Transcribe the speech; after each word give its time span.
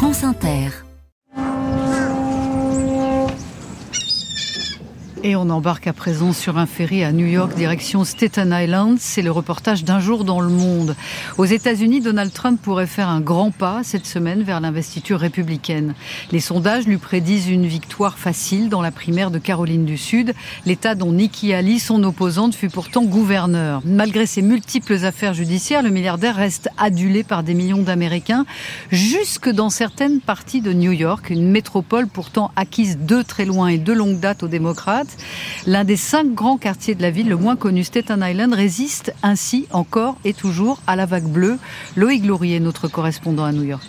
France 0.00 0.22
Inter. 0.24 0.89
Et 5.22 5.36
on 5.36 5.50
embarque 5.50 5.86
à 5.86 5.92
présent 5.92 6.32
sur 6.32 6.56
un 6.56 6.64
ferry 6.64 7.04
à 7.04 7.12
New 7.12 7.26
York, 7.26 7.54
direction 7.54 8.04
Staten 8.04 8.56
Island. 8.58 8.96
C'est 8.98 9.20
le 9.20 9.30
reportage 9.30 9.84
d'un 9.84 10.00
jour 10.00 10.24
dans 10.24 10.40
le 10.40 10.48
monde. 10.48 10.96
Aux 11.36 11.44
États-Unis, 11.44 12.00
Donald 12.00 12.32
Trump 12.32 12.58
pourrait 12.62 12.86
faire 12.86 13.10
un 13.10 13.20
grand 13.20 13.50
pas 13.50 13.82
cette 13.82 14.06
semaine 14.06 14.42
vers 14.42 14.60
l'investiture 14.60 15.20
républicaine. 15.20 15.94
Les 16.32 16.40
sondages 16.40 16.86
lui 16.86 16.96
prédisent 16.96 17.50
une 17.50 17.66
victoire 17.66 18.16
facile 18.16 18.70
dans 18.70 18.80
la 18.80 18.90
primaire 18.90 19.30
de 19.30 19.38
Caroline 19.38 19.84
du 19.84 19.98
Sud, 19.98 20.32
l'État 20.64 20.94
dont 20.94 21.12
Nikki 21.12 21.52
Haley, 21.52 21.78
son 21.78 22.02
opposante, 22.02 22.54
fut 22.54 22.70
pourtant 22.70 23.04
gouverneur. 23.04 23.82
Malgré 23.84 24.24
ses 24.24 24.40
multiples 24.40 25.04
affaires 25.04 25.34
judiciaires, 25.34 25.82
le 25.82 25.90
milliardaire 25.90 26.36
reste 26.36 26.70
adulé 26.78 27.24
par 27.24 27.42
des 27.42 27.52
millions 27.52 27.82
d'Américains, 27.82 28.46
jusque 28.90 29.50
dans 29.50 29.68
certaines 29.68 30.20
parties 30.20 30.62
de 30.62 30.72
New 30.72 30.92
York, 30.92 31.28
une 31.28 31.50
métropole 31.50 32.06
pourtant 32.06 32.52
acquise 32.56 32.96
de 32.98 33.20
très 33.20 33.44
loin 33.44 33.68
et 33.68 33.76
de 33.76 33.92
longue 33.92 34.18
date 34.18 34.42
aux 34.44 34.48
démocrates. 34.48 35.09
L'un 35.66 35.84
des 35.84 35.96
cinq 35.96 36.34
grands 36.34 36.58
quartiers 36.58 36.94
de 36.94 37.02
la 37.02 37.10
ville, 37.10 37.28
le 37.28 37.36
moins 37.36 37.56
connu 37.56 37.84
Staten 37.84 38.22
Island, 38.22 38.52
résiste 38.54 39.14
ainsi 39.22 39.66
encore 39.70 40.16
et 40.24 40.34
toujours 40.34 40.80
à 40.86 40.96
la 40.96 41.06
vague 41.06 41.28
bleue. 41.28 41.58
Loïc 41.96 42.24
Laurier, 42.24 42.60
notre 42.60 42.88
correspondant 42.88 43.44
à 43.44 43.52
New 43.52 43.64
York. 43.64 43.86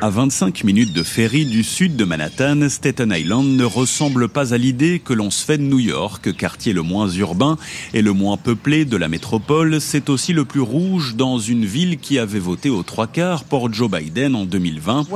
À 0.00 0.10
25 0.10 0.64
minutes 0.64 0.92
de 0.92 1.02
ferry 1.02 1.44
du 1.44 1.62
sud 1.62 1.96
de 1.96 2.04
Manhattan, 2.04 2.68
Staten 2.68 3.12
Island 3.16 3.56
ne 3.56 3.64
ressemble 3.64 4.28
pas 4.28 4.52
à 4.52 4.58
l'idée 4.58 5.00
que 5.04 5.12
l'on 5.12 5.30
se 5.30 5.44
fait 5.44 5.58
de 5.58 5.62
New 5.62 5.78
York, 5.78 6.34
quartier 6.36 6.72
le 6.72 6.82
moins 6.82 7.08
urbain 7.08 7.56
et 7.94 8.02
le 8.02 8.12
moins 8.12 8.36
peuplé 8.36 8.84
de 8.84 8.96
la 8.96 9.08
métropole. 9.08 9.80
C'est 9.80 10.08
aussi 10.08 10.32
le 10.32 10.44
plus 10.44 10.60
rouge 10.60 11.14
dans 11.16 11.38
une 11.38 11.64
ville 11.64 11.98
qui 11.98 12.18
avait 12.18 12.38
voté 12.38 12.70
aux 12.70 12.82
trois 12.82 13.06
quarts 13.06 13.44
pour 13.44 13.72
Joe 13.72 13.90
Biden 13.90 14.34
en 14.34 14.44
2020. 14.44 15.06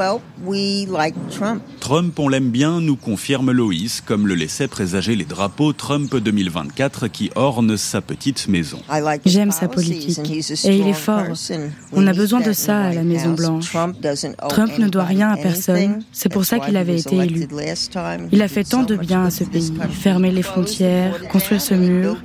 Trump. 1.30 1.62
Trump, 1.80 2.18
on 2.18 2.28
l'aime 2.28 2.50
bien, 2.50 2.80
nous 2.80 2.96
confirme 2.96 3.50
Loïs, 3.50 4.00
comme 4.00 4.26
le 4.26 4.34
laissaient 4.34 4.68
présager 4.68 5.16
les 5.16 5.24
drapeaux 5.24 5.72
Trump 5.72 6.14
2024 6.14 7.08
qui 7.08 7.30
ornent 7.34 7.76
sa 7.76 8.00
petite 8.00 8.48
maison. 8.48 8.80
J'aime 9.24 9.50
sa 9.50 9.68
politique 9.68 10.18
et 10.64 10.76
il 10.76 10.86
est 10.86 10.92
fort. 10.92 11.24
On 11.92 12.06
a 12.06 12.12
besoin 12.12 12.40
de 12.40 12.52
ça 12.52 12.82
à 12.82 12.92
la 12.92 13.02
Maison 13.06 13.32
Blanche. 13.32 13.72
Trump 14.48 14.78
ne 14.78 14.88
doit 14.88 15.04
rien 15.04 15.30
à 15.30 15.36
personne, 15.36 16.02
c'est 16.12 16.28
pour 16.28 16.44
ça 16.44 16.58
qu'il 16.58 16.76
avait 16.76 16.98
été 16.98 17.16
élu. 17.16 17.46
Il 18.32 18.42
a 18.42 18.48
fait 18.48 18.64
tant 18.64 18.82
de 18.82 18.96
bien 18.96 19.24
à 19.24 19.30
ce 19.30 19.44
pays, 19.44 19.72
fermer 19.90 20.30
les 20.30 20.42
frontières, 20.42 21.26
construire 21.28 21.60
ce 21.60 21.74
mur, 21.74 22.16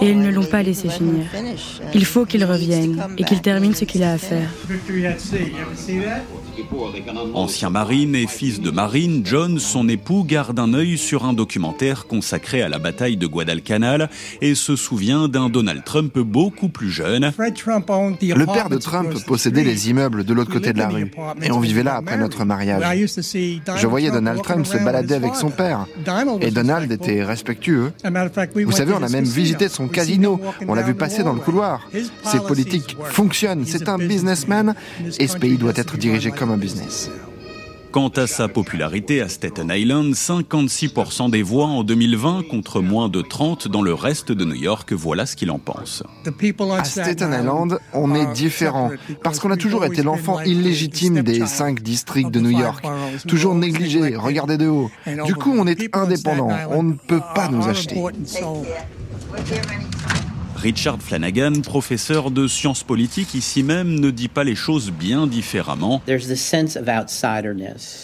et 0.00 0.10
ils 0.10 0.20
ne 0.20 0.30
l'ont 0.30 0.44
pas 0.44 0.62
laissé 0.62 0.88
finir. 0.88 1.24
Il 1.94 2.04
faut 2.04 2.24
qu'il 2.26 2.44
revienne 2.44 3.02
et 3.16 3.24
qu'il 3.24 3.40
termine 3.40 3.74
ce 3.74 3.84
qu'il 3.84 4.02
a 4.02 4.12
à 4.12 4.18
faire. 4.18 4.48
Ancien 7.34 7.70
marine 7.70 8.14
et 8.14 8.26
fils 8.26 8.60
de 8.60 8.70
marine, 8.70 9.22
John, 9.24 9.58
son 9.58 9.88
époux, 9.88 10.24
garde 10.24 10.58
un 10.58 10.74
œil 10.74 10.98
sur 10.98 11.24
un 11.24 11.32
documentaire 11.32 12.06
consacré 12.06 12.62
à 12.62 12.68
la 12.68 12.78
bataille 12.78 13.16
de 13.16 13.26
Guadalcanal 13.26 14.10
et 14.40 14.54
se 14.54 14.76
souvient 14.76 15.28
d'un 15.28 15.48
Donald 15.48 15.84
Trump 15.84 16.18
beaucoup 16.18 16.68
plus 16.68 16.90
jeune. 16.90 17.32
Le 17.38 18.52
père 18.52 18.68
de 18.68 18.78
Trump 18.78 19.12
possédait 19.26 19.64
les 19.64 19.90
immeubles 19.90 20.24
de 20.24 20.34
l'autre 20.34 20.52
côté 20.52 20.72
de 20.72 20.78
la 20.78 20.88
rue. 20.88 21.10
et 21.42 21.50
on 21.50 21.60
vivait 21.60 21.82
là 21.82 21.96
après 21.96 22.18
notre 22.18 22.44
mariage. 22.44 22.82
Je 23.76 23.86
voyais 23.86 24.10
Donald 24.10 24.42
Trump 24.42 24.66
se 24.66 24.78
balader 24.78 25.14
avec 25.14 25.34
son 25.34 25.50
père. 25.50 25.86
Et 26.40 26.50
Donald 26.50 26.90
était 26.90 27.22
respectueux. 27.22 27.92
Vous 28.64 28.72
savez, 28.72 28.92
on 28.92 29.02
a 29.02 29.08
même 29.08 29.24
visité 29.24 29.68
son 29.68 29.88
casino, 29.88 30.40
on 30.66 30.74
l'a 30.74 30.82
vu 30.82 30.94
passer 30.94 31.22
dans 31.22 31.34
le 31.34 31.40
couloir. 31.40 31.88
Ses 32.24 32.40
politiques 32.40 32.96
fonctionnent, 33.04 33.64
c'est 33.66 33.88
un 33.88 33.98
businessman. 33.98 34.74
et 35.18 35.28
ce 35.28 35.36
pays 35.36 35.56
doit 35.56 35.72
être 35.76 35.96
dirigé 35.96 36.30
comme 36.30 36.47
un 36.50 36.58
business. 36.58 37.10
Quant 37.90 38.08
à 38.08 38.26
sa 38.26 38.48
popularité 38.48 39.22
à 39.22 39.30
Staten 39.30 39.70
Island, 39.74 40.12
56% 40.12 41.30
des 41.30 41.42
voix 41.42 41.66
en 41.66 41.84
2020 41.84 42.42
contre 42.46 42.82
moins 42.82 43.08
de 43.08 43.22
30 43.22 43.66
dans 43.68 43.80
le 43.80 43.94
reste 43.94 44.30
de 44.30 44.44
New 44.44 44.54
York, 44.54 44.92
voilà 44.92 45.24
ce 45.24 45.36
qu'il 45.36 45.50
en 45.50 45.58
pense. 45.58 46.02
À 46.26 46.84
Staten 46.84 47.32
Island, 47.32 47.78
on 47.94 48.14
est 48.14 48.30
différent 48.34 48.90
parce 49.22 49.38
qu'on 49.40 49.50
a 49.50 49.56
toujours 49.56 49.86
été 49.86 50.02
l'enfant 50.02 50.40
illégitime 50.40 51.22
des 51.22 51.46
cinq 51.46 51.82
districts 51.82 52.30
de 52.30 52.40
New 52.40 52.50
York, 52.50 52.84
toujours 53.26 53.54
négligé, 53.54 54.16
regardé 54.16 54.58
de 54.58 54.66
haut. 54.66 54.90
Du 55.24 55.34
coup, 55.34 55.54
on 55.56 55.66
est 55.66 55.96
indépendant, 55.96 56.50
on 56.70 56.82
ne 56.82 56.92
peut 56.92 57.22
pas 57.34 57.48
nous 57.48 57.66
acheter. 57.66 57.96
Richard 60.60 60.98
Flanagan, 61.00 61.60
professeur 61.62 62.32
de 62.32 62.48
sciences 62.48 62.82
politiques 62.82 63.34
ici 63.34 63.62
même, 63.62 64.00
ne 64.00 64.10
dit 64.10 64.26
pas 64.26 64.42
les 64.42 64.56
choses 64.56 64.90
bien 64.90 65.28
différemment. 65.28 66.02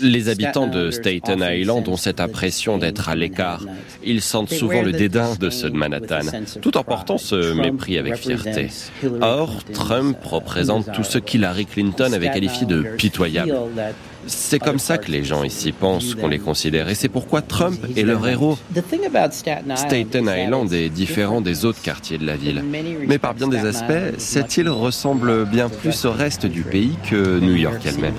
Les 0.00 0.28
habitants 0.28 0.69
de 0.69 0.91
Staten 0.93 1.41
Island 1.43 1.88
ont 1.88 1.97
cette 1.97 2.20
impression 2.20 2.78
d'être 2.78 3.09
à 3.09 3.16
l'écart. 3.16 3.64
Ils 4.04 4.22
sentent 4.22 4.53
souvent 4.53 4.82
le 4.82 4.93
dédain 4.93 5.34
de 5.34 5.50
ceux 5.50 5.70
de 5.70 5.76
Manhattan, 5.76 6.26
tout 6.62 6.76
en 6.76 6.84
portant 6.84 7.19
ce 7.19 7.53
mépris 7.54 7.98
avec 7.98 8.16
fierté. 8.16 8.69
Or, 9.20 9.64
Trump 9.72 10.16
représente 10.25 10.93
tout 10.93 11.04
ce 11.04 11.19
qu'Hillary 11.19 11.66
Clinton 11.66 12.12
avait 12.12 12.31
qualifié 12.31 12.66
de 12.66 12.82
pitoyable. 12.97 13.53
C'est 14.27 14.59
comme 14.59 14.79
ça 14.79 14.99
que 14.99 15.11
les 15.11 15.25
gens 15.25 15.45
ici 15.45 15.73
pensent 15.73 16.15
qu'on 16.15 16.29
les 16.29 16.39
considère 16.39 16.89
et 16.89 16.95
c'est 16.95 17.09
pourquoi 17.09 17.43
Trump 17.43 17.79
est 17.97 18.03
leur 18.03 18.27
héros. 18.27 18.59
Staten 19.75 20.31
Island 20.37 20.73
est 20.73 20.89
différent 20.89 21.41
des 21.41 21.65
autres 21.65 21.83
quartiers 21.83 22.19
de 22.19 22.27
la 22.27 22.37
ville. 22.37 22.62
Mais 23.07 23.19
par 23.19 23.35
bien 23.35 23.49
des 23.49 23.67
aspects, 23.67 24.19
cette 24.19 24.57
île 24.57 24.69
ressemble 24.69 25.45
bien 25.47 25.69
plus 25.69 26.05
au 26.05 26.12
reste 26.12 26.47
du 26.47 26.62
pays 26.62 26.97
que 27.09 27.39
New 27.41 27.55
York 27.55 27.81
elle-même. 27.85 28.15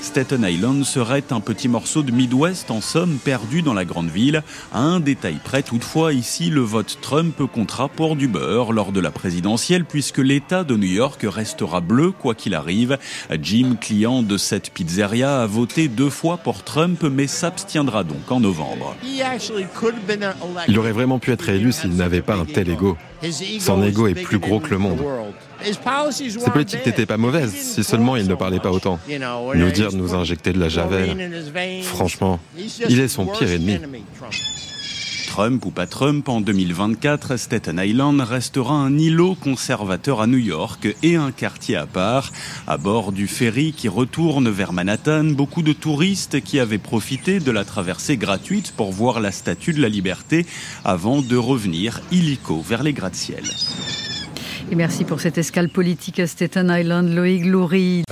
Staten 0.00 0.44
Island 0.44 0.84
serait 0.84 1.24
un 1.30 1.40
petit 1.40 1.68
morceau 1.68 2.02
de 2.02 2.10
Midwest 2.10 2.70
en 2.70 2.80
somme 2.80 3.18
perdu 3.18 3.62
dans 3.62 3.74
la 3.74 3.84
grande 3.84 4.10
ville. 4.10 4.42
À 4.72 4.80
un 4.80 4.98
détail 4.98 5.38
près 5.42 5.62
toutefois, 5.62 6.12
ici 6.12 6.50
le 6.50 6.60
vote 6.60 6.98
Trump 7.00 7.36
comptera 7.52 7.88
pour 7.88 8.16
du 8.16 8.26
beurre 8.26 8.72
lors 8.72 8.90
de 8.90 9.00
la 9.00 9.10
présidentielle 9.10 9.84
puisque 9.84 10.18
l'État 10.18 10.64
de 10.64 10.76
New 10.76 10.88
York 10.88 11.24
restera 11.28 11.80
bleu 11.80 12.10
quoi 12.10 12.34
qu'il 12.34 12.54
arrive. 12.54 12.98
Jim, 13.40 13.76
client 13.80 14.22
de 14.22 14.36
cette 14.36 14.70
pizzeria, 14.70 15.42
a 15.42 15.46
voté 15.46 15.88
deux 15.88 16.10
fois 16.10 16.38
pour 16.38 16.64
Trump 16.64 17.02
mais 17.04 17.28
s'abstiendra 17.28 18.02
donc 18.04 18.30
en 18.30 18.40
novembre. 18.40 18.96
Il 20.66 20.78
aurait 20.78 20.92
vraiment 20.92 21.18
pu 21.20 21.30
être 21.30 21.48
élu 21.48 21.72
s'il 21.72 21.94
n'avait 21.94 22.22
pas 22.22 22.34
un 22.34 22.44
tel 22.44 22.68
ego. 22.68 22.96
Son 23.60 23.82
ego 23.84 24.08
est 24.08 24.14
plus 24.14 24.38
gros 24.38 24.58
que 24.58 24.70
le 24.70 24.78
monde. 24.78 24.98
Ses 26.10 26.50
politiques 26.50 26.84
n'étaient 26.84 27.06
pas 27.06 27.16
mauvaises, 27.16 27.54
si 27.54 27.84
seulement 27.84 28.16
il 28.16 28.26
ne 28.26 28.34
parlait 28.34 28.58
pas 28.58 28.72
autant. 28.72 28.98
Nous 29.18 29.70
dire 29.70 29.92
de 29.92 29.96
nous 29.96 30.14
injecter 30.14 30.52
de 30.52 30.58
la 30.58 30.68
javel, 30.68 31.16
franchement, 31.82 32.40
il 32.88 33.00
est 33.00 33.08
son 33.08 33.26
pire 33.26 33.50
ennemi. 33.50 33.78
Trump 35.32 35.64
ou 35.64 35.70
pas 35.70 35.86
Trump, 35.86 36.28
en 36.28 36.42
2024, 36.42 37.38
Staten 37.38 37.80
Island 37.82 38.20
restera 38.20 38.74
un 38.74 38.98
îlot 38.98 39.34
conservateur 39.34 40.20
à 40.20 40.26
New 40.26 40.36
York 40.36 40.94
et 41.02 41.16
un 41.16 41.32
quartier 41.32 41.74
à 41.74 41.86
part. 41.86 42.32
À 42.66 42.76
bord 42.76 43.12
du 43.12 43.26
ferry 43.26 43.72
qui 43.72 43.88
retourne 43.88 44.50
vers 44.50 44.74
Manhattan, 44.74 45.24
beaucoup 45.24 45.62
de 45.62 45.72
touristes 45.72 46.42
qui 46.42 46.60
avaient 46.60 46.76
profité 46.76 47.40
de 47.40 47.50
la 47.50 47.64
traversée 47.64 48.18
gratuite 48.18 48.74
pour 48.76 48.92
voir 48.92 49.20
la 49.20 49.32
statue 49.32 49.72
de 49.72 49.80
la 49.80 49.88
liberté 49.88 50.44
avant 50.84 51.22
de 51.22 51.36
revenir 51.38 52.02
illico 52.12 52.60
vers 52.60 52.82
les 52.82 52.92
gratte-ciel. 52.92 53.44
Et 54.70 54.74
merci 54.74 55.04
pour 55.04 55.22
cette 55.22 55.38
escale 55.38 55.70
politique 55.70 56.20
à 56.20 56.26
Staten 56.26 56.70
Island, 56.70 57.08
Loïc 57.08 57.46
Loury. 57.46 58.04